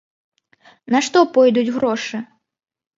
На 0.95 1.03
што 1.09 1.25
пойдуць 1.37 1.69
грошы? 1.79 2.27